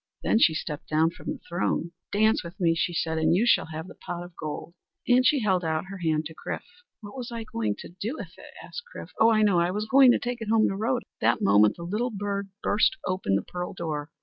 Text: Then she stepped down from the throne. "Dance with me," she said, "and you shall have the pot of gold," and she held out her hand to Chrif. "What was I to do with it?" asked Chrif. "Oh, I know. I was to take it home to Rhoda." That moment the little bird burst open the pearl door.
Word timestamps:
Then 0.23 0.39
she 0.39 0.55
stepped 0.55 0.89
down 0.89 1.11
from 1.11 1.27
the 1.27 1.37
throne. 1.47 1.91
"Dance 2.11 2.43
with 2.43 2.59
me," 2.59 2.73
she 2.73 2.91
said, 2.91 3.19
"and 3.19 3.35
you 3.35 3.45
shall 3.45 3.67
have 3.67 3.87
the 3.87 3.93
pot 3.93 4.23
of 4.23 4.35
gold," 4.35 4.73
and 5.07 5.23
she 5.23 5.41
held 5.41 5.63
out 5.63 5.85
her 5.91 5.99
hand 5.99 6.25
to 6.25 6.33
Chrif. 6.33 6.63
"What 7.01 7.15
was 7.15 7.31
I 7.31 7.43
to 7.53 7.87
do 7.87 8.15
with 8.17 8.33
it?" 8.35 8.53
asked 8.63 8.81
Chrif. 8.91 9.11
"Oh, 9.19 9.29
I 9.29 9.43
know. 9.43 9.59
I 9.59 9.69
was 9.69 9.87
to 9.87 10.19
take 10.19 10.41
it 10.41 10.49
home 10.49 10.67
to 10.69 10.75
Rhoda." 10.75 11.05
That 11.19 11.43
moment 11.43 11.75
the 11.75 11.83
little 11.83 12.09
bird 12.09 12.49
burst 12.63 12.97
open 13.05 13.35
the 13.35 13.43
pearl 13.43 13.75
door. 13.75 14.09